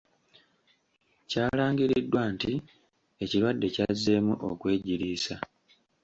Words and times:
Kyalangiriddwa 1.29 2.21
nti 2.33 2.51
ekirwadde 3.23 3.67
kyazzeemu 3.75 4.33
okwegiriisa. 4.49 5.35